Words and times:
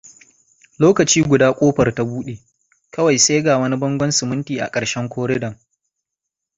Lokaci 0.79 1.21
guda 1.21 1.51
ƙofar 1.53 1.95
ta 1.95 2.03
buɗe, 2.03 2.39
kawai 2.91 3.17
sai 3.19 3.41
ga 3.43 3.57
wani 3.57 3.77
bangon 3.77 4.11
siminti 4.11 4.59
a 4.59 4.69
ƙarshen 4.71 5.09
koridon. 5.09 5.55